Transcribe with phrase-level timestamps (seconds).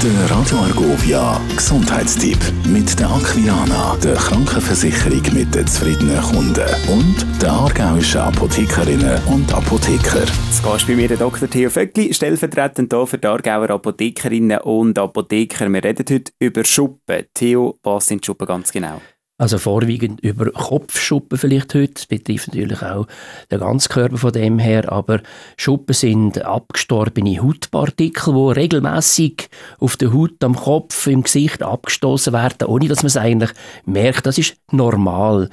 [0.00, 7.50] Der Radio Argovia Gesundheitstipp mit der Aquilana, der Krankenversicherung mit den zufriedenen Kunden und der
[7.50, 10.20] aargauischen Apothekerinnen und Apotheker.
[10.20, 11.50] Jetzt gehst bei mir der Dr.
[11.50, 15.68] Theo Vöckli, stellvertretend hier für die Aargauer Apothekerinnen und Apotheker.
[15.68, 17.24] Wir reden heute über Schuppen.
[17.34, 19.00] Theo, was sind Schuppen ganz genau?
[19.40, 21.94] Also vorwiegend über Kopfschuppen vielleicht heute.
[21.94, 23.06] Das betrifft natürlich auch
[23.52, 24.90] den ganzen Körper von dem her.
[24.90, 25.20] Aber
[25.56, 29.48] Schuppen sind abgestorbene Hautpartikel, die regelmäßig
[29.78, 33.50] auf der Haut, am Kopf, im Gesicht abgestoßen werden, ohne dass man es eigentlich
[33.84, 34.26] merkt.
[34.26, 35.50] Das ist normal.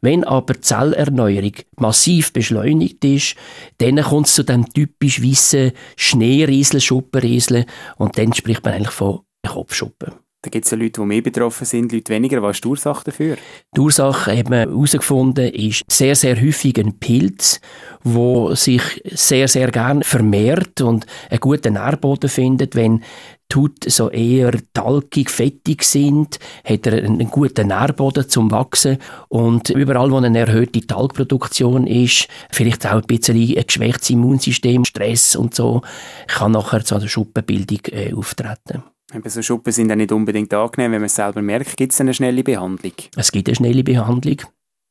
[0.00, 3.34] Wenn aber Zellerneuerung massiv beschleunigt ist,
[3.76, 7.66] dann kommt es zu dem typisch weißen Schneeriesel, Schuppenriesel
[7.98, 10.25] und dann spricht man eigentlich von Kopfschuppen.
[10.46, 12.40] Da gibt es ja Leute, die mehr betroffen sind, Leute weniger.
[12.40, 13.36] Was ist die Ursache dafür?
[13.74, 17.60] Die Ursache, hat man herausgefunden, ist sehr, sehr häufig ein Pilz,
[18.04, 23.02] der sich sehr, sehr gern vermehrt und einen guten Nährboden findet, wenn
[23.50, 29.70] die Haut so eher talkig, fettig sind, hat er einen guten Nährboden zum Wachsen und
[29.70, 35.56] überall, wo eine erhöhte Talgproduktion ist, vielleicht auch ein bisschen ein geschwächtes Immunsystem, Stress und
[35.56, 35.82] so,
[36.28, 38.84] kann nachher zu einer Schuppenbildung äh, auftreten.
[39.14, 41.76] Eben so Schuppen sind ja nicht unbedingt angenehm, wenn man es selber merkt.
[41.76, 42.92] Gibt es eine schnelle Behandlung?
[43.16, 44.42] Es gibt eine schnelle Behandlung.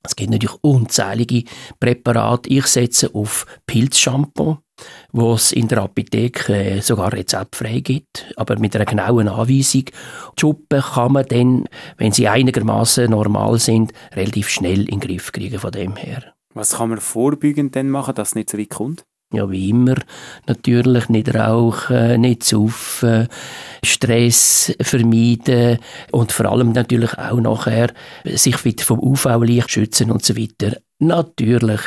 [0.05, 1.43] Es gibt natürlich unzählige
[1.79, 2.49] Präparate.
[2.49, 4.59] Ich setze auf Pilzshampoo,
[5.11, 9.85] wo es in der Apotheke äh, sogar rezeptfrei gibt, aber mit einer genauen Anweisung.
[9.85, 11.65] Die Schuppen kann man dann,
[11.97, 16.35] wenn sie einigermaßen normal sind, relativ schnell in den Griff kriegen von dem her.
[16.53, 19.05] Was kann man vorbeugend denn machen, dass es nicht so weit kommt?
[19.35, 19.95] Ja, wie immer.
[20.47, 23.27] Natürlich nicht rauchen, nicht saufen,
[23.83, 25.79] Stress vermeiden
[26.11, 27.91] und vor allem natürlich auch nachher
[28.23, 30.77] sich wieder vom UV-Licht schützen und so weiter.
[30.99, 31.81] Natürlich.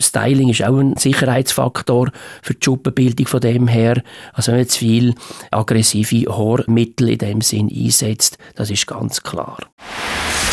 [0.00, 2.10] Styling ist auch ein Sicherheitsfaktor
[2.40, 4.02] für die Schuppenbildung von dem her.
[4.32, 5.14] Also wenn man jetzt viel
[5.50, 9.58] aggressive Haarmittel in dem Sinn einsetzt, das ist ganz klar.